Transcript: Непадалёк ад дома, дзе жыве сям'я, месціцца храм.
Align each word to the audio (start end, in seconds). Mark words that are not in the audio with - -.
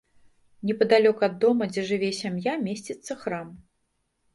Непадалёк 0.69 1.21
ад 1.29 1.37
дома, 1.45 1.63
дзе 1.75 1.85
жыве 1.93 2.13
сям'я, 2.23 2.59
месціцца 2.67 3.23
храм. 3.25 3.59